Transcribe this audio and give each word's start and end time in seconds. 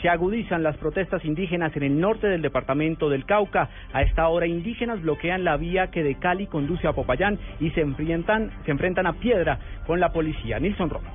Se 0.00 0.08
agudizan 0.08 0.62
las 0.62 0.78
protestas 0.78 1.22
indígenas 1.26 1.76
en 1.76 1.82
el 1.82 2.00
norte 2.00 2.26
del 2.26 2.40
departamento 2.40 3.10
del 3.10 3.26
Cauca. 3.26 3.68
A 3.92 4.00
esta 4.00 4.26
hora 4.28 4.46
indígenas 4.46 5.02
bloquean 5.02 5.44
la 5.44 5.58
vía 5.58 5.90
que 5.90 6.02
de 6.02 6.14
Cali 6.14 6.46
conduce 6.46 6.88
a 6.88 6.94
Popayán 6.94 7.38
y 7.60 7.68
se 7.72 7.82
enfrentan, 7.82 8.50
se 8.64 8.70
enfrentan 8.70 9.06
a 9.06 9.12
piedra 9.12 9.58
con 9.86 10.00
la 10.00 10.10
policía. 10.10 10.58
Nilson 10.58 10.88
Romo. 10.88 11.10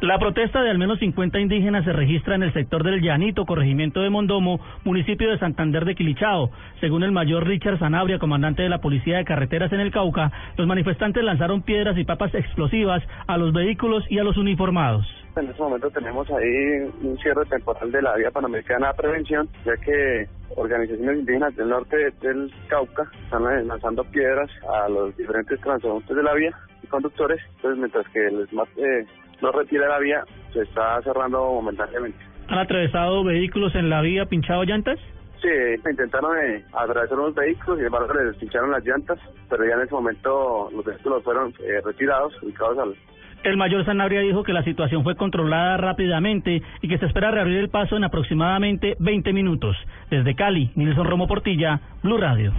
La 0.00 0.18
protesta 0.18 0.60
de 0.60 0.70
al 0.70 0.78
menos 0.78 0.98
50 0.98 1.38
indígenas 1.38 1.84
se 1.84 1.92
registra 1.92 2.34
en 2.34 2.42
el 2.42 2.52
sector 2.52 2.82
del 2.82 3.00
Llanito, 3.00 3.46
corregimiento 3.46 4.00
de 4.00 4.10
Mondomo, 4.10 4.58
municipio 4.82 5.30
de 5.30 5.38
Santander 5.38 5.84
de 5.84 5.94
Quilichao. 5.94 6.50
Según 6.80 7.04
el 7.04 7.12
mayor 7.12 7.46
Richard 7.46 7.78
Sanabria, 7.78 8.18
comandante 8.18 8.62
de 8.62 8.70
la 8.70 8.80
Policía 8.80 9.18
de 9.18 9.24
Carreteras 9.24 9.72
en 9.72 9.78
el 9.78 9.92
Cauca, 9.92 10.32
los 10.56 10.66
manifestantes 10.66 11.22
lanzaron 11.22 11.62
piedras 11.62 11.96
y 11.96 12.02
papas 12.02 12.34
explosivas 12.34 13.04
a 13.28 13.38
los 13.38 13.52
vehículos 13.52 14.04
y 14.10 14.18
a 14.18 14.24
los 14.24 14.36
uniformados. 14.36 15.06
En 15.36 15.48
este 15.48 15.62
momento 15.62 15.90
tenemos 15.90 16.28
ahí 16.30 16.90
un 17.02 17.16
cierre 17.22 17.44
temporal 17.46 17.92
de 17.92 18.02
la 18.02 18.16
vía 18.16 18.30
panamericana 18.30 18.88
de 18.88 18.94
prevención, 18.94 19.48
ya 19.64 19.76
que 19.76 20.26
organizaciones 20.56 21.20
indígenas 21.20 21.54
del 21.54 21.68
norte 21.68 21.96
del 22.20 22.52
Cauca 22.68 23.08
están 23.24 23.44
lanzando 23.68 24.02
piedras 24.04 24.50
a 24.68 24.88
los 24.88 25.16
diferentes 25.16 25.60
transeúntes 25.60 26.16
de 26.16 26.22
la 26.22 26.34
vía 26.34 26.50
y 26.82 26.86
conductores, 26.88 27.40
entonces 27.56 27.78
mientras 27.78 28.08
que 28.08 28.26
el 28.26 28.48
SMAT 28.48 28.68
eh, 28.78 29.06
no 29.40 29.52
retira 29.52 29.88
la 29.88 29.98
vía, 29.98 30.24
se 30.52 30.62
está 30.62 31.00
cerrando 31.02 31.38
momentáneamente. 31.38 32.18
¿Han 32.48 32.58
atravesado 32.58 33.22
vehículos 33.24 33.74
en 33.74 33.90
la 33.90 34.00
vía, 34.00 34.24
pinchado 34.24 34.64
llantas? 34.64 34.98
Sí, 35.40 35.48
intentaron 35.88 36.36
eh, 36.38 36.64
atravesar 36.72 37.18
unos 37.18 37.34
vehículos 37.34 37.80
y 37.80 37.84
embargo 37.84 38.12
les 38.14 38.36
pincharon 38.38 38.72
las 38.72 38.84
llantas, 38.84 39.20
pero 39.48 39.64
ya 39.64 39.74
en 39.74 39.82
ese 39.82 39.94
momento 39.94 40.68
los 40.72 40.84
vehículos 40.84 41.22
fueron 41.22 41.54
eh, 41.60 41.80
retirados, 41.84 42.34
ubicados 42.42 42.78
al 42.78 42.96
el 43.44 43.56
mayor 43.56 43.84
Sanabria 43.84 44.20
dijo 44.20 44.42
que 44.42 44.52
la 44.52 44.62
situación 44.64 45.04
fue 45.04 45.16
controlada 45.16 45.76
rápidamente 45.76 46.62
y 46.82 46.88
que 46.88 46.98
se 46.98 47.06
espera 47.06 47.30
reabrir 47.30 47.58
el 47.58 47.68
paso 47.68 47.96
en 47.96 48.04
aproximadamente 48.04 48.96
20 48.98 49.32
minutos. 49.32 49.76
Desde 50.10 50.34
Cali, 50.34 50.70
Nilson 50.74 51.06
Romo 51.06 51.26
Portilla, 51.26 51.80
Blue 52.02 52.18
Radio. 52.18 52.52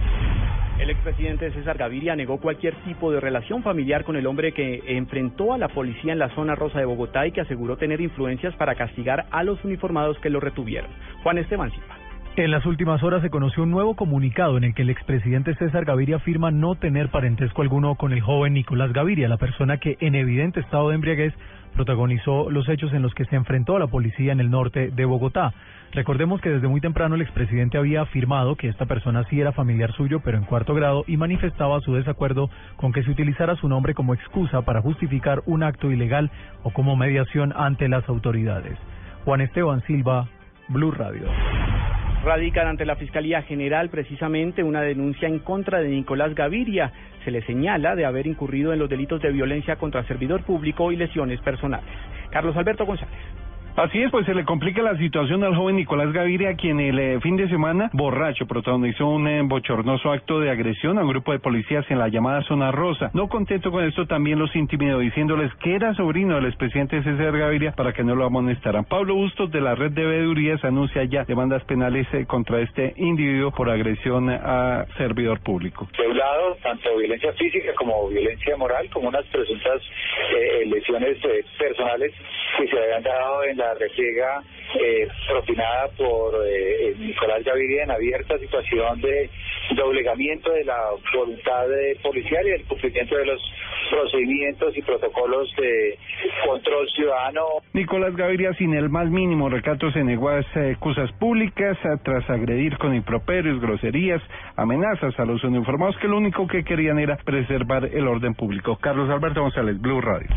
El 0.80 0.88
expresidente 0.88 1.50
César 1.52 1.76
Gaviria 1.76 2.16
negó 2.16 2.40
cualquier 2.40 2.74
tipo 2.84 3.12
de 3.12 3.20
relación 3.20 3.62
familiar 3.62 4.04
con 4.04 4.16
el 4.16 4.26
hombre 4.26 4.52
que 4.52 4.82
enfrentó 4.86 5.52
a 5.52 5.58
la 5.58 5.68
policía 5.68 6.14
en 6.14 6.18
la 6.18 6.30
zona 6.30 6.54
rosa 6.54 6.78
de 6.78 6.86
Bogotá 6.86 7.26
y 7.26 7.32
que 7.32 7.42
aseguró 7.42 7.76
tener 7.76 8.00
influencias 8.00 8.54
para 8.54 8.74
castigar 8.74 9.26
a 9.30 9.44
los 9.44 9.62
uniformados 9.62 10.18
que 10.20 10.30
lo 10.30 10.40
retuvieron. 10.40 10.90
Juan 11.22 11.36
Esteban 11.36 11.70
Silva. 11.70 11.99
En 12.36 12.52
las 12.52 12.64
últimas 12.64 13.02
horas 13.02 13.22
se 13.22 13.30
conoció 13.30 13.64
un 13.64 13.72
nuevo 13.72 13.96
comunicado 13.96 14.56
en 14.56 14.62
el 14.62 14.72
que 14.72 14.82
el 14.82 14.90
expresidente 14.90 15.56
César 15.56 15.84
Gaviria 15.84 16.16
afirma 16.16 16.52
no 16.52 16.76
tener 16.76 17.08
parentesco 17.08 17.62
alguno 17.62 17.96
con 17.96 18.12
el 18.12 18.20
joven 18.20 18.54
Nicolás 18.54 18.92
Gaviria, 18.92 19.28
la 19.28 19.36
persona 19.36 19.78
que 19.78 19.96
en 20.00 20.14
evidente 20.14 20.60
estado 20.60 20.88
de 20.88 20.94
embriaguez 20.94 21.34
protagonizó 21.74 22.48
los 22.48 22.68
hechos 22.68 22.92
en 22.92 23.02
los 23.02 23.14
que 23.14 23.24
se 23.24 23.34
enfrentó 23.34 23.74
a 23.74 23.80
la 23.80 23.88
policía 23.88 24.30
en 24.30 24.38
el 24.38 24.48
norte 24.48 24.90
de 24.92 25.04
Bogotá. 25.04 25.52
Recordemos 25.92 26.40
que 26.40 26.50
desde 26.50 26.68
muy 26.68 26.80
temprano 26.80 27.16
el 27.16 27.22
expresidente 27.22 27.78
había 27.78 28.02
afirmado 28.02 28.54
que 28.54 28.68
esta 28.68 28.86
persona 28.86 29.24
sí 29.24 29.40
era 29.40 29.50
familiar 29.50 29.92
suyo, 29.92 30.20
pero 30.20 30.38
en 30.38 30.44
cuarto 30.44 30.72
grado, 30.72 31.02
y 31.08 31.16
manifestaba 31.16 31.80
su 31.80 31.94
desacuerdo 31.94 32.48
con 32.76 32.92
que 32.92 33.02
se 33.02 33.10
utilizara 33.10 33.56
su 33.56 33.68
nombre 33.68 33.92
como 33.92 34.14
excusa 34.14 34.62
para 34.62 34.82
justificar 34.82 35.42
un 35.46 35.64
acto 35.64 35.90
ilegal 35.90 36.30
o 36.62 36.70
como 36.70 36.94
mediación 36.94 37.52
ante 37.56 37.88
las 37.88 38.08
autoridades. 38.08 38.78
Juan 39.24 39.40
Esteban 39.40 39.82
Silva, 39.82 40.28
Blue 40.68 40.92
Radio 40.92 41.26
radican 42.22 42.66
ante 42.66 42.84
la 42.84 42.96
Fiscalía 42.96 43.42
General 43.42 43.88
precisamente 43.88 44.62
una 44.62 44.82
denuncia 44.82 45.26
en 45.26 45.38
contra 45.38 45.80
de 45.80 45.88
Nicolás 45.88 46.34
Gaviria. 46.34 46.92
Se 47.24 47.30
le 47.30 47.42
señala 47.42 47.96
de 47.96 48.04
haber 48.04 48.26
incurrido 48.26 48.72
en 48.72 48.78
los 48.78 48.90
delitos 48.90 49.22
de 49.22 49.32
violencia 49.32 49.76
contra 49.76 50.04
servidor 50.04 50.42
público 50.42 50.92
y 50.92 50.96
lesiones 50.96 51.40
personales. 51.40 51.88
Carlos 52.30 52.56
Alberto 52.56 52.84
González. 52.86 53.39
Así 53.80 53.98
es, 54.02 54.10
pues 54.10 54.26
se 54.26 54.34
le 54.34 54.44
complica 54.44 54.82
la 54.82 54.94
situación 54.98 55.42
al 55.42 55.56
joven 55.56 55.76
Nicolás 55.76 56.12
Gaviria, 56.12 56.54
quien 56.54 56.80
el 56.80 56.98
eh, 56.98 57.18
fin 57.22 57.36
de 57.36 57.48
semana, 57.48 57.88
borracho, 57.94 58.44
protagonizó 58.46 59.06
un 59.06 59.26
eh, 59.26 59.40
bochornoso 59.42 60.12
acto 60.12 60.38
de 60.38 60.50
agresión 60.50 60.98
a 60.98 61.02
un 61.02 61.08
grupo 61.08 61.32
de 61.32 61.38
policías 61.38 61.90
en 61.90 61.98
la 61.98 62.08
llamada 62.08 62.42
Zona 62.42 62.72
Rosa. 62.72 63.10
No 63.14 63.28
contento 63.28 63.70
con 63.70 63.82
esto, 63.82 64.06
también 64.06 64.38
los 64.38 64.54
intimidó 64.54 64.98
diciéndoles 64.98 65.50
que 65.62 65.74
era 65.74 65.94
sobrino 65.94 66.34
del 66.34 66.44
expresidente 66.44 67.02
César 67.02 67.34
Gaviria 67.34 67.72
para 67.72 67.94
que 67.94 68.04
no 68.04 68.14
lo 68.14 68.26
amonestaran. 68.26 68.84
Pablo 68.84 69.14
Bustos 69.14 69.50
de 69.50 69.62
la 69.62 69.74
red 69.74 69.92
de 69.92 70.04
veedurías 70.04 70.62
anuncia 70.62 71.04
ya 71.04 71.24
demandas 71.24 71.64
penales 71.64 72.06
eh, 72.12 72.26
contra 72.26 72.60
este 72.60 72.92
individuo 72.98 73.50
por 73.50 73.70
agresión 73.70 74.28
a 74.28 74.84
servidor 74.98 75.40
público. 75.40 75.88
Se 75.96 76.02
ha 76.02 76.04
hablado 76.04 76.54
tanto 76.62 76.98
violencia 76.98 77.32
física 77.32 77.72
como 77.76 78.10
violencia 78.10 78.58
moral, 78.58 78.90
como 78.92 79.08
unas 79.08 79.24
presuntas 79.28 79.80
lesiones 80.66 81.16
personales 81.58 82.12
que 82.58 82.68
se 82.68 82.78
habían 82.78 83.02
dado 83.02 83.42
en 83.44 83.56
la 83.56 83.69
refriega 83.74 84.42
eh, 84.80 85.08
propinada 85.28 85.88
por 85.96 86.34
eh, 86.46 86.94
Nicolás 86.98 87.44
Gaviria 87.44 87.84
en 87.84 87.90
abierta 87.90 88.38
situación 88.38 89.00
de 89.00 89.30
doblegamiento 89.76 90.52
de 90.52 90.64
la 90.64 90.90
voluntad 91.14 91.66
policial 92.02 92.46
y 92.46 92.50
el 92.50 92.64
cumplimiento 92.64 93.16
de 93.16 93.26
los 93.26 93.40
procedimientos 93.90 94.76
y 94.76 94.82
protocolos 94.82 95.52
de 95.56 95.98
control 96.46 96.88
ciudadano. 96.90 97.42
Nicolás 97.72 98.14
Gaviria, 98.14 98.52
sin 98.54 98.74
el 98.74 98.88
más 98.88 99.08
mínimo 99.10 99.48
recato, 99.48 99.90
se 99.92 100.04
negó 100.04 100.28
a 100.30 100.40
excusas 100.40 101.10
públicas 101.12 101.76
tras 102.04 102.28
agredir 102.30 102.78
con 102.78 102.94
improperios, 102.94 103.60
groserías, 103.60 104.22
amenazas 104.56 105.18
a 105.18 105.24
los 105.24 105.42
uniformados 105.44 105.96
que 105.98 106.08
lo 106.08 106.16
único 106.16 106.46
que 106.46 106.64
querían 106.64 106.98
era 106.98 107.16
preservar 107.16 107.84
el 107.84 108.06
orden 108.06 108.34
público. 108.34 108.76
Carlos 108.76 109.10
Alberto 109.10 109.42
González, 109.42 109.80
Blue 109.80 110.00
Radio. 110.00 110.28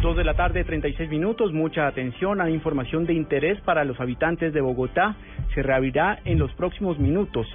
Dos 0.00 0.16
de 0.16 0.22
la 0.22 0.34
tarde, 0.34 0.62
36 0.62 1.10
minutos. 1.10 1.52
Mucha 1.52 1.88
atención. 1.88 2.40
Hay 2.40 2.54
información 2.54 3.04
de 3.04 3.14
interés 3.14 3.60
para 3.62 3.84
los 3.84 3.98
habitantes 3.98 4.52
de 4.52 4.60
Bogotá. 4.60 5.16
Se 5.54 5.62
reabrirá 5.62 6.20
en 6.24 6.38
los 6.38 6.52
próximos 6.52 7.00
minutos 7.00 7.48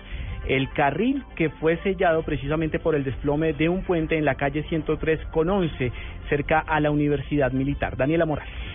el 0.49 0.69
carril 0.73 1.23
que 1.37 1.49
fue 1.49 1.77
sellado 1.83 2.23
precisamente 2.23 2.79
por 2.79 2.95
el 2.95 3.05
desplome 3.05 3.53
de 3.53 3.69
un 3.69 3.83
puente 3.83 4.17
en 4.17 4.25
la 4.25 4.35
calle 4.35 4.63
103 4.63 5.21
con 5.31 5.49
11 5.49 5.93
cerca 6.27 6.59
a 6.59 6.81
la 6.81 6.91
Universidad 6.91 7.53
Militar. 7.53 7.95
Daniela 7.95 8.25
Morales. 8.25 8.72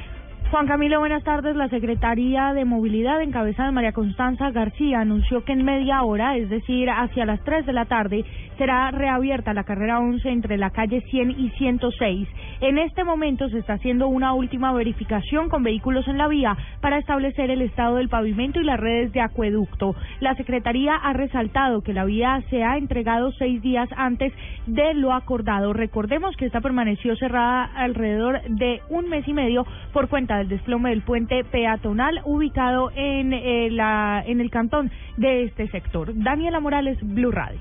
Juan 0.51 0.67
Camilo, 0.67 0.99
buenas 1.01 1.25
tardes. 1.25 1.57
La 1.57 1.69
Secretaría 1.69 2.55
de 2.55 2.65
Movilidad, 2.65 3.21
en 3.21 3.33
cabeza 3.33 3.67
de 3.67 3.71
María 3.71 3.93
Constanza 3.93 4.51
García, 4.51 5.01
anunció 5.01 5.45
que 5.45 5.53
en 5.53 5.63
media 5.63 6.03
hora, 6.03 6.39
es 6.39 6.49
decir, 6.49 6.89
hacia 6.89 7.27
las 7.27 7.45
3 7.45 7.67
de 7.67 7.75
la 7.75 7.85
tarde, 7.85 8.25
será 8.57 8.91
reabierta 8.91 9.53
la 9.53 9.65
carrera 9.65 10.01
11 10.01 10.27
entre 10.27 10.57
la 10.57 10.71
calle 10.71 11.03
100 11.03 11.33
y 11.33 11.51
106. 11.51 12.29
En 12.63 12.79
este 12.79 13.05
momento 13.05 13.51
se 13.51 13.59
está 13.59 13.75
haciendo 13.75 14.09
una 14.09 14.33
última 14.33 14.73
verificación 14.73 15.51
con 15.51 15.63
vehículos 15.63 16.09
en 16.09 16.17
la 16.17 16.29
vía 16.29 16.57
para 16.81 16.99
establecer 16.99 17.51
el 17.51 17.61
estado 17.61 17.97
del 17.97 18.09
pavimento 18.09 18.59
y 18.59 18.65
las 18.65 18.81
redes 18.81 19.13
de 19.13 19.21
acueducto. 19.21 19.95
La 20.21 20.35
Secretaría 20.35 20.95
ha 20.95 21.13
resaltado 21.13 21.83
que 21.83 21.93
la 21.93 22.07
vía 22.07 22.43
se 22.49 22.65
ha 22.65 22.79
entregado 22.79 23.33
seis 23.33 23.61
días 23.61 23.91
antes 23.97 24.33
de 24.67 24.95
lo 24.95 25.13
acordado. 25.13 25.75
Recordemos 25.75 26.35
que 26.37 26.47
esta 26.47 26.63
permaneció 26.63 27.17
cerrada 27.17 27.65
alrededor 27.77 28.41
de 28.49 28.81
un 28.89 29.11
mes 29.11 29.29
y 29.29 29.35
medio 29.35 29.67
por 29.93 30.09
cuenta 30.09 30.38
del 30.38 30.49
desplome 30.49 30.91
del 30.91 31.03
puente 31.03 31.44
peatonal 31.44 32.21
ubicado 32.25 32.91
en, 32.94 33.32
eh, 33.32 33.69
la, 33.71 34.22
en 34.26 34.41
el 34.41 34.50
cantón 34.50 34.91
de 35.16 35.44
este 35.44 35.69
sector. 35.69 36.12
Daniela 36.15 36.60
Morales, 36.60 36.99
Blue 37.03 37.31
Radio. 37.31 37.60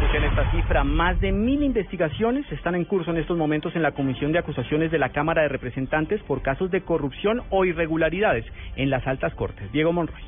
Escuchen 0.00 0.24
esta 0.24 0.50
cifra, 0.52 0.84
más 0.84 1.20
de 1.20 1.32
mil 1.32 1.62
investigaciones 1.64 2.50
están 2.52 2.76
en 2.76 2.84
curso 2.84 3.10
en 3.10 3.16
estos 3.16 3.36
momentos 3.36 3.74
en 3.74 3.82
la 3.82 3.92
Comisión 3.92 4.30
de 4.30 4.38
Acusaciones 4.38 4.92
de 4.92 4.98
la 4.98 5.08
Cámara 5.08 5.42
de 5.42 5.48
Representantes 5.48 6.22
por 6.22 6.40
casos 6.40 6.70
de 6.70 6.82
corrupción 6.82 7.42
o 7.50 7.64
irregularidades 7.64 8.44
en 8.76 8.90
las 8.90 9.04
altas 9.08 9.34
cortes. 9.34 9.70
Diego 9.72 9.92
Monroy. 9.92 10.22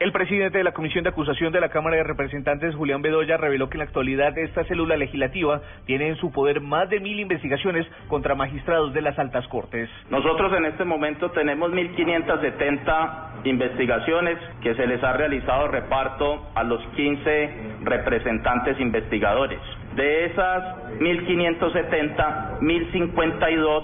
El 0.00 0.12
presidente 0.12 0.58
de 0.58 0.64
la 0.64 0.70
Comisión 0.70 1.02
de 1.02 1.10
Acusación 1.10 1.52
de 1.52 1.60
la 1.60 1.70
Cámara 1.70 1.96
de 1.96 2.04
Representantes, 2.04 2.72
Julián 2.76 3.02
Bedoya, 3.02 3.36
reveló 3.36 3.68
que 3.68 3.74
en 3.74 3.78
la 3.78 3.84
actualidad 3.86 4.38
esta 4.38 4.62
célula 4.62 4.96
legislativa 4.96 5.60
tiene 5.86 6.06
en 6.06 6.16
su 6.18 6.30
poder 6.30 6.60
más 6.60 6.88
de 6.88 7.00
mil 7.00 7.18
investigaciones 7.18 7.84
contra 8.06 8.36
magistrados 8.36 8.94
de 8.94 9.02
las 9.02 9.18
altas 9.18 9.48
cortes. 9.48 9.90
Nosotros 10.08 10.52
en 10.56 10.66
este 10.66 10.84
momento 10.84 11.32
tenemos 11.32 11.72
1.570 11.72 13.42
investigaciones 13.42 14.38
que 14.62 14.76
se 14.76 14.86
les 14.86 15.02
ha 15.02 15.14
realizado 15.14 15.66
reparto 15.66 16.46
a 16.54 16.62
los 16.62 16.80
15 16.94 17.50
representantes 17.82 18.78
investigadores. 18.78 19.58
De 19.96 20.26
esas 20.26 20.76
1.570, 21.00 22.60
1.052 22.60 23.82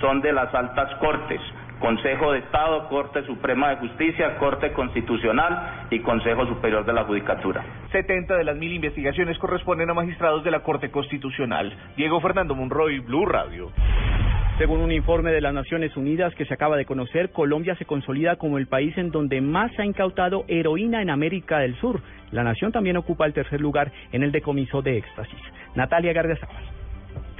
son 0.00 0.22
de 0.22 0.32
las 0.32 0.54
altas 0.54 0.94
cortes. 1.00 1.40
Consejo 1.80 2.32
de 2.32 2.40
Estado, 2.40 2.88
Corte 2.88 3.24
Suprema 3.24 3.70
de 3.70 3.76
Justicia, 3.76 4.36
Corte 4.38 4.72
Constitucional 4.72 5.86
y 5.90 6.00
Consejo 6.00 6.46
Superior 6.46 6.84
de 6.84 6.92
la 6.92 7.04
Judicatura. 7.04 7.64
70 7.90 8.36
de 8.36 8.44
las 8.44 8.56
mil 8.56 8.72
investigaciones 8.72 9.38
corresponden 9.38 9.88
a 9.88 9.94
magistrados 9.94 10.44
de 10.44 10.50
la 10.50 10.60
Corte 10.60 10.90
Constitucional. 10.90 11.74
Diego 11.96 12.20
Fernando 12.20 12.54
Monroy, 12.54 13.00
Blue 13.00 13.24
Radio. 13.24 13.72
Según 14.58 14.80
un 14.80 14.92
informe 14.92 15.32
de 15.32 15.40
las 15.40 15.54
Naciones 15.54 15.96
Unidas 15.96 16.34
que 16.34 16.44
se 16.44 16.52
acaba 16.52 16.76
de 16.76 16.84
conocer, 16.84 17.32
Colombia 17.32 17.74
se 17.76 17.86
consolida 17.86 18.36
como 18.36 18.58
el 18.58 18.66
país 18.66 18.96
en 18.98 19.10
donde 19.10 19.40
más 19.40 19.72
se 19.72 19.80
ha 19.80 19.86
incautado 19.86 20.44
heroína 20.48 21.00
en 21.00 21.08
América 21.08 21.60
del 21.60 21.76
Sur. 21.76 22.02
La 22.30 22.44
nación 22.44 22.72
también 22.72 22.98
ocupa 22.98 23.24
el 23.24 23.32
tercer 23.32 23.58
lugar 23.58 23.90
en 24.12 24.22
el 24.22 24.32
decomiso 24.32 24.82
de 24.82 24.98
éxtasis. 24.98 25.40
Natalia 25.74 26.12
Gardiazabal. 26.12 26.79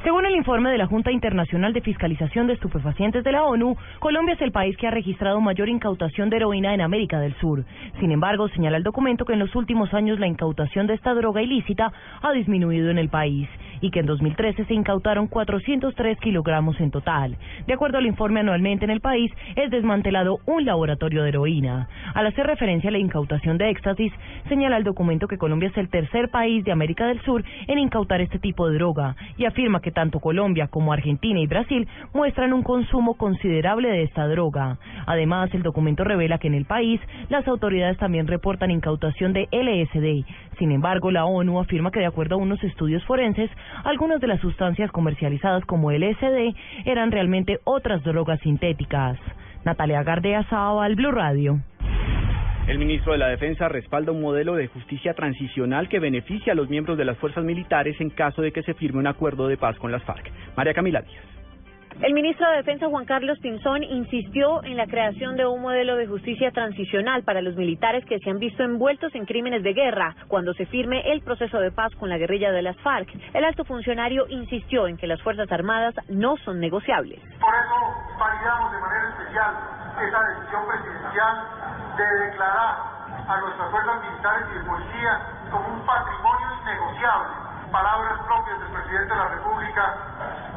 Según 0.02 0.25
el 0.25 0.35
informe 0.35 0.70
de 0.70 0.79
la 0.79 0.87
Junta 0.87 1.12
Internacional 1.12 1.75
de 1.75 1.82
Fiscalización 1.82 2.47
de 2.47 2.55
Estupefacientes 2.55 3.23
de 3.23 3.32
la 3.32 3.44
ONU, 3.44 3.76
Colombia 3.99 4.35
es 4.35 4.41
el 4.41 4.50
país 4.50 4.75
que 4.79 4.87
ha 4.87 4.91
registrado 4.91 5.43
mayor 5.43 5.69
incautación 5.69 6.31
de 6.31 6.37
heroína 6.37 6.73
en 6.73 6.81
América 6.81 7.20
del 7.20 7.35
Sur. 7.35 7.67
Sin 7.99 8.11
embargo, 8.11 8.49
señala 8.49 8.79
el 8.79 8.82
documento 8.82 9.26
que 9.26 9.35
en 9.35 9.41
los 9.41 9.55
últimos 9.55 9.93
años 9.93 10.19
la 10.19 10.26
incautación 10.26 10.87
de 10.87 10.94
esta 10.94 11.12
droga 11.12 11.43
ilícita 11.43 11.93
ha 12.23 12.32
disminuido 12.32 12.91
en 12.91 12.97
el 12.97 13.11
país 13.11 13.47
y 13.81 13.91
que 13.91 14.00
en 14.00 14.06
2013 14.06 14.65
se 14.65 14.75
incautaron 14.75 15.27
403 15.27 16.19
kilogramos 16.19 16.81
en 16.81 16.91
total. 16.91 17.37
De 17.67 17.75
acuerdo 17.75 17.99
al 17.99 18.06
informe 18.06 18.41
anualmente 18.41 18.85
en 18.85 18.91
el 18.91 19.00
país, 19.00 19.32
es 19.56 19.71
desmantelado 19.71 20.38
un 20.47 20.65
laboratorio 20.65 21.23
de 21.23 21.31
heroína. 21.31 21.88
Al 22.15 22.27
hacer 22.27 22.47
referencia 22.47 22.88
a 22.88 22.93
la 22.93 22.99
incautación 22.99 23.59
de 23.59 23.71
éxtasis, 23.71 24.12
señala 24.49 24.77
el 24.77 24.85
documento 24.85 25.29
que 25.29 25.38
Colombia 25.38 25.69
es 25.69 25.77
el 25.77 25.88
tercer 25.88 26.31
país 26.31 26.65
de 26.65 26.73
América 26.73 27.06
del 27.06 27.21
Sur 27.23 27.44
en 27.67 27.79
incautar 27.79 28.21
este 28.21 28.38
tipo 28.38 28.69
de 28.69 28.75
droga 28.75 29.17
y 29.37 29.44
afirma 29.44 29.81
que 29.81 29.91
tanto 29.91 30.21
Colombia 30.21 30.69
como 30.69 30.93
Argentina 30.93 31.41
y 31.41 31.47
Brasil 31.47 31.88
muestran 32.12 32.53
un 32.53 32.62
consumo 32.62 33.15
considerable 33.15 33.88
de 33.88 34.03
esta 34.03 34.27
droga. 34.27 34.79
Además, 35.06 35.53
el 35.55 35.62
documento 35.62 36.05
revela 36.05 36.38
que 36.38 36.49
en 36.49 36.55
el 36.55 36.65
país 36.65 37.00
las 37.29 37.47
autoridades 37.49 37.99
también 37.99 38.27
reportan 38.27 38.71
incautación 38.71 39.32
de 39.32 39.49
LSD. 39.50 40.25
Sin 40.59 40.73
embargo, 40.73 41.11
la 41.11 41.25
ONU 41.25 41.59
afirma 41.59 41.91
que 41.91 42.00
de 42.00 42.06
acuerdo 42.06 42.35
a 42.35 42.38
unos 42.38 42.62
estudios 42.62 43.05
forenses, 43.05 43.50
algunas 43.84 44.20
de 44.20 44.26
las 44.26 44.40
sustancias 44.40 44.90
comercializadas 44.90 45.64
como 45.64 45.90
LSD 45.90 46.55
eran 46.84 47.11
realmente 47.11 47.61
otras 47.64 48.02
drogas 48.02 48.40
sintéticas. 48.40 49.19
Natalia 49.64 50.02
Gardea 50.02 50.46
al 50.50 50.94
Blue 50.96 51.12
Radio. 51.12 51.61
El 52.67 52.78
ministro 52.78 53.12
de 53.12 53.19
la 53.19 53.28
Defensa 53.28 53.69
respalda 53.69 54.12
un 54.12 54.20
modelo 54.20 54.55
de 54.55 54.69
justicia 54.69 55.14
transicional 55.14 55.88
que 55.88 55.99
beneficia 55.99 56.52
a 56.52 56.56
los 56.56 56.69
miembros 56.69 56.96
de 56.96 57.05
las 57.05 57.19
fuerzas 57.19 57.44
militares 57.44 58.00
en 58.00 58.11
caso 58.11 58.43
de 58.43 58.52
que 58.52 58.62
se 58.62 58.75
firme 58.75 59.00
un 59.00 59.06
acuerdo 59.06 59.49
de 59.49 59.56
paz 59.56 59.76
con 59.78 59.90
las 59.90 60.05
FARC. 60.05 60.31
María 60.56 60.75
Camila 60.75 61.02
Díaz. 61.02 61.39
El 61.98 62.14
ministro 62.14 62.48
de 62.48 62.56
Defensa 62.56 62.87
Juan 62.88 63.04
Carlos 63.04 63.38
Pinzón 63.40 63.82
insistió 63.82 64.64
en 64.64 64.76
la 64.76 64.87
creación 64.87 65.37
de 65.37 65.44
un 65.44 65.60
modelo 65.60 65.96
de 65.96 66.06
justicia 66.06 66.50
transicional 66.50 67.25
para 67.25 67.42
los 67.42 67.56
militares 67.56 68.06
que 68.06 68.19
se 68.20 68.31
han 68.31 68.38
visto 68.38 68.62
envueltos 68.62 69.14
en 69.14 69.26
crímenes 69.26 69.62
de 69.62 69.75
guerra 69.75 70.16
cuando 70.28 70.54
se 70.54 70.64
firme 70.66 71.12
el 71.12 71.20
proceso 71.20 71.58
de 71.58 71.70
paz 71.70 71.94
con 71.96 72.08
la 72.08 72.16
guerrilla 72.16 72.52
de 72.52 72.62
las 72.62 72.76
FARC. 72.78 73.08
El 73.34 73.44
alto 73.44 73.64
funcionario 73.64 74.26
insistió 74.28 74.87
en 74.87 74.96
que 74.96 75.06
las 75.06 75.20
Fuerzas 75.20 75.52
Armadas 75.52 75.94
no 76.08 76.37
son 76.38 76.58
negociables. 76.58 77.20
Por 77.38 77.54
eso 77.54 78.19
validamos 78.19 78.72
de 78.72 78.81
manera 78.81 79.08
especial 79.10 79.54
esa 80.00 80.22
decisión 80.22 80.62
presidencial 80.69 81.36
de 81.98 82.25
declarar 82.25 82.76
a 83.28 83.40
nuestras 83.40 83.70
fuerzas 83.70 84.02
militares 84.08 84.46
y 84.50 84.58
de 84.58 84.64
policía 84.64 85.20
como 85.50 85.69
un 85.69 85.84
patrimonio 85.84 86.48
innegociable 86.62 87.50
palabras 87.70 88.19
propias 88.26 88.61
del 88.61 88.70
presidente 88.70 89.14
de 89.14 89.20
la 89.20 89.28
República 89.28 89.94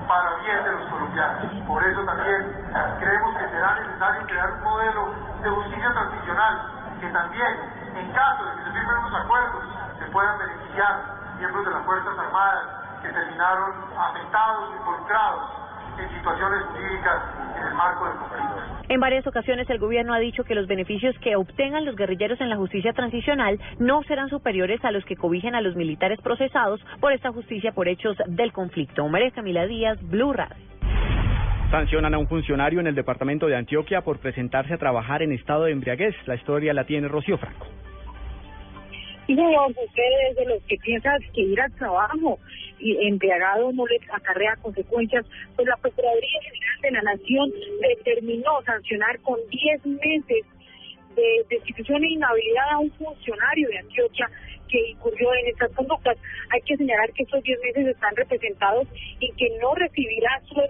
para 0.07 0.35
bien 0.41 0.63
de 0.63 0.71
los 0.71 0.89
colombianos. 0.89 1.67
Por 1.67 1.83
eso 1.83 2.03
también 2.03 2.67
creemos 2.99 3.37
que 3.37 3.49
será 3.49 3.75
necesario 3.75 4.27
crear 4.27 4.51
un 4.51 4.63
modelo 4.63 5.13
de 5.41 5.49
justicia 5.49 5.91
transicional 5.93 6.53
que 6.99 7.09
también, 7.09 7.53
en 7.95 8.11
caso 8.13 8.45
de 8.45 8.55
que 8.55 8.63
se 8.63 8.71
firmen 8.71 8.97
unos 8.97 9.21
acuerdos, 9.21 9.63
se 9.99 10.05
puedan 10.05 10.37
beneficiar 10.39 11.01
miembros 11.37 11.65
de 11.65 11.71
las 11.71 11.83
Fuerzas 11.85 12.17
Armadas 12.17 12.63
que 13.01 13.09
terminaron 13.09 13.73
afectados, 13.97 14.75
involucrados 14.75 15.62
en 15.99 16.09
situaciones 16.17 16.63
jurídicas 16.71 17.23
en 17.57 17.67
el 17.67 17.73
marco 17.73 18.05
del 18.05 18.17
conflicto. 18.17 18.83
En 18.89 18.99
varias 18.99 19.25
ocasiones 19.27 19.69
el 19.69 19.79
gobierno 19.79 20.13
ha 20.13 20.19
dicho 20.19 20.43
que 20.43 20.55
los 20.55 20.67
beneficios 20.67 21.15
que 21.19 21.35
obtengan 21.35 21.85
los 21.85 21.95
guerrilleros 21.95 22.39
en 22.41 22.49
la 22.49 22.57
justicia 22.57 22.93
transicional 22.93 23.59
no 23.79 24.03
serán 24.03 24.29
superiores 24.29 24.83
a 24.83 24.91
los 24.91 25.05
que 25.05 25.15
cobijen 25.15 25.55
a 25.55 25.61
los 25.61 25.75
militares 25.75 26.19
procesados 26.21 26.83
por 26.99 27.13
esta 27.13 27.31
justicia 27.31 27.71
por 27.71 27.87
hechos 27.87 28.17
del 28.27 28.51
conflicto. 28.51 29.07
María 29.07 29.31
Camila 29.31 29.65
Díaz, 29.65 29.97
Blue 30.01 30.33
Radio. 30.33 30.55
Sancionan 31.71 32.13
a 32.13 32.19
un 32.19 32.27
funcionario 32.27 32.79
en 32.79 32.87
el 32.87 32.95
departamento 32.95 33.47
de 33.47 33.55
Antioquia 33.55 34.01
por 34.01 34.19
presentarse 34.19 34.75
a 34.75 34.77
trabajar 34.77 35.23
en 35.23 35.31
estado 35.31 35.63
de 35.63 35.71
embriaguez. 35.71 36.15
La 36.27 36.35
historia 36.35 36.73
la 36.73 36.83
tiene 36.83 37.07
Rocío 37.07 37.37
Franco. 37.37 37.65
Señor, 39.27 39.71
ustedes 39.71 40.35
de 40.35 40.45
los 40.45 40.63
que 40.63 40.77
piensan 40.77 41.19
que 41.33 41.41
ir 41.41 41.61
al 41.61 41.71
trabajo 41.73 42.39
y 42.79 43.07
embriagado 43.07 43.71
no 43.71 43.85
les 43.87 44.01
acarrea 44.11 44.55
consecuencias, 44.57 45.25
pues 45.55 45.67
la 45.67 45.77
Procuraduría 45.77 46.41
General 46.41 46.81
de 46.81 46.91
la 46.91 47.01
Nación 47.01 47.51
determinó 47.81 48.61
sancionar 48.63 49.19
con 49.21 49.39
10 49.49 49.85
meses 49.85 50.45
de 51.15 51.45
destitución 51.49 52.03
e 52.03 52.09
inhabilidad 52.09 52.69
a 52.71 52.79
un 52.79 52.91
funcionario 52.91 53.69
de 53.69 53.77
Antioquia 53.77 54.29
que 54.67 54.89
incurrió 54.89 55.33
en 55.35 55.47
estas 55.47 55.71
conductas. 55.73 56.17
Hay 56.49 56.61
que 56.61 56.75
señalar 56.75 57.11
que 57.13 57.23
estos 57.23 57.43
10 57.43 57.59
meses 57.61 57.87
están 57.87 58.15
representados 58.15 58.87
y 59.19 59.31
que 59.33 59.49
no 59.61 59.73
recibirá 59.75 60.41
sueldo 60.45 60.62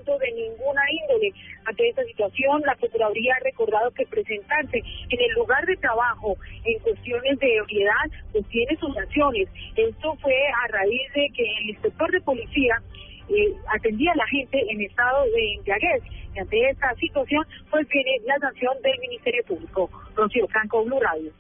situación, 2.24 2.62
la 2.66 2.76
Procuraduría 2.76 3.36
ha 3.36 3.44
recordado 3.44 3.92
que 3.92 4.06
presentarse 4.06 4.78
en 4.78 5.20
el 5.20 5.32
lugar 5.36 5.66
de 5.66 5.76
trabajo 5.78 6.38
en 6.64 6.80
cuestiones 6.80 7.40
de 7.40 7.56
ebriedad 7.56 8.06
pues 8.32 8.46
tiene 8.48 8.78
sus 8.78 8.94
sanciones. 8.94 9.50
Esto 9.76 10.16
fue 10.22 10.36
a 10.64 10.68
raíz 10.70 11.14
de 11.14 11.30
que 11.36 11.44
el 11.44 11.70
inspector 11.72 12.12
de 12.12 12.22
policía 12.22 12.82
eh, 13.30 13.54
atendía 13.76 14.12
a 14.12 14.16
la 14.16 14.28
gente 14.28 14.64
en 14.70 14.82
estado 14.82 15.26
de 15.26 15.54
embriaguez. 15.56 16.04
Y 16.36 16.40
ante 16.40 16.70
esta 16.70 16.94
situación, 16.96 17.46
pues 17.70 17.88
viene 17.90 18.12
la 18.26 18.38
sanción 18.40 18.74
del 18.82 19.00
Ministerio 19.00 19.44
Público. 19.46 19.90
Rocío 20.16 20.48
Franco, 20.48 20.84
Blue 20.84 21.00
Radio. 21.00 21.32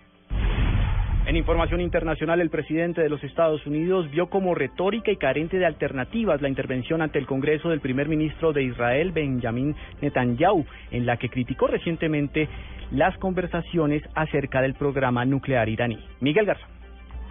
En 1.25 1.37
información 1.37 1.79
internacional, 1.79 2.41
el 2.41 2.49
presidente 2.49 3.01
de 3.01 3.07
los 3.07 3.23
Estados 3.23 3.65
Unidos 3.65 4.11
vio 4.11 4.27
como 4.27 4.55
retórica 4.55 5.09
y 5.09 5.15
carente 5.15 5.57
de 5.57 5.65
alternativas 5.65 6.41
la 6.41 6.49
intervención 6.49 7.01
ante 7.01 7.17
el 7.17 7.27
Congreso 7.27 7.69
del 7.69 7.79
primer 7.79 8.09
ministro 8.09 8.51
de 8.51 8.63
Israel, 8.63 9.13
Benjamin 9.13 9.73
Netanyahu, 10.01 10.65
en 10.91 11.05
la 11.05 11.15
que 11.15 11.29
criticó 11.29 11.67
recientemente 11.67 12.49
las 12.91 13.17
conversaciones 13.19 14.03
acerca 14.15 14.61
del 14.61 14.73
programa 14.73 15.23
nuclear 15.23 15.69
iraní. 15.69 15.97
Miguel 16.19 16.45
Garza. 16.45 16.67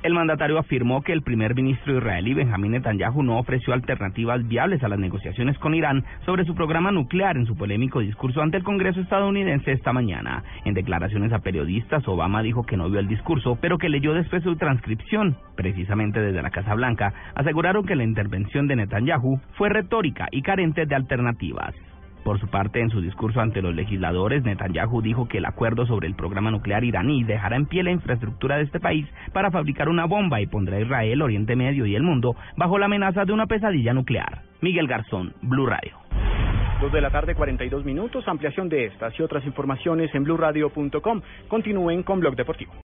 El 0.03 0.15
mandatario 0.15 0.59
afirmó 0.59 1.03
que 1.03 1.13
el 1.13 1.23
primer 1.23 1.55
ministro 1.55 1.97
israelí 1.97 2.35
Benjamin 2.35 2.73
Netanyahu 2.73 3.23
no 3.23 3.39
ofreció 3.39 3.73
alternativas 3.73 4.45
viables 4.49 4.83
a 4.83 4.89
las 4.89 4.99
negociaciones 4.99 5.57
con 5.59 5.77
Irán 5.77 6.05
sobre 6.27 6.45
su 6.45 6.57
programa 6.57 6.91
nuclear 6.91 7.37
en 7.37 7.47
su 7.47 7.57
polémico 7.57 8.01
discurso 8.01 8.43
ante 8.43 8.57
el 8.57 8.65
Congreso 8.65 9.01
estadounidense 9.01 9.71
esta 9.71 9.93
mañana. 9.93 10.43
En 10.65 10.75
declaraciones 10.75 11.33
a 11.33 11.39
periodistas, 11.39 12.07
Obama 12.09 12.43
dijo 12.43 12.65
que 12.65 12.77
no 12.77 12.91
vio 12.91 12.99
el 12.99 13.07
discurso, 13.07 13.57
pero 13.61 13.79
que 13.79 13.89
leyó 13.89 14.13
después 14.13 14.43
su 14.43 14.57
transcripción. 14.57 15.37
Precisamente 15.55 16.21
desde 16.21 16.43
la 16.43 16.51
Casa 16.51 16.75
Blanca, 16.75 17.15
aseguraron 17.37 17.87
que 17.87 17.95
la 17.95 18.03
intervención 18.03 18.67
de 18.67 18.75
Netanyahu 18.75 19.39
fue 19.53 19.69
retórica 19.69 20.27
y 20.33 20.43
carente 20.43 20.85
de 20.85 20.97
alternativas. 20.97 21.77
Por 22.25 22.39
su 22.39 22.49
parte, 22.49 22.81
en 22.81 22.91
su 22.91 23.01
discurso 23.01 23.41
ante 23.41 23.63
los 23.63 23.75
legisladores, 23.75 24.45
Netanyahu 24.45 25.03
dijo 25.03 25.27
que 25.27 25.39
el 25.39 25.45
acuerdo 25.45 25.87
sobre 25.87 26.07
el 26.07 26.15
programa 26.15 26.51
nuclear 26.51 26.85
iraní 26.85 27.25
dejará 27.25 27.57
en 27.57 27.67
pie 27.67 27.83
la 27.83 27.91
infraestructura 27.91 28.57
de 28.57 28.65
este 28.65 28.79
país 28.79 29.07
para 29.33 29.51
fabricar 29.51 29.89
una 29.89 30.05
bomba 30.05 30.41
y 30.41 30.47
pondrá 30.47 30.77
a 30.77 30.81
Israel, 30.81 31.23
Oriente 31.23 31.57
Medio 31.57 31.85
y 31.87 31.97
el 31.97 32.03
mundo 32.03 32.37
bajo 32.57 32.79
la 32.79 32.87
amenaza 32.87 33.25
de 33.25 33.33
una 33.33 33.47
pesadilla 33.47 33.93
nuclear. 33.93 34.43
Miguel 34.61 34.87
Garzón, 34.87 35.35
Blue 35.43 35.67
Radio. 35.67 35.97
Dos 36.81 36.93
de 36.93 37.01
la 37.01 37.11
tarde, 37.11 37.35
42 37.35 37.85
minutos. 37.85 38.27
Ampliación 38.27 38.69
de 38.69 38.87
estas 38.87 39.19
y 39.19 39.23
otras 39.23 39.45
informaciones 39.47 40.13
en 40.15 40.25
blueradio.com. 40.25 41.23
Continúen 41.49 42.03
con 42.03 42.19
Blog 42.19 42.35
Deportivo. 42.35 42.73